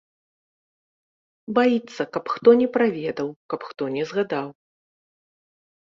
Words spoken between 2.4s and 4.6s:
не праведаў, каб хто не згадаў.